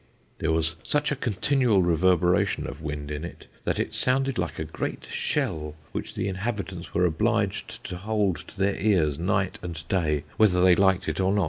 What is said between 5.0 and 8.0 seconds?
shell, which the inhabitants were obliged to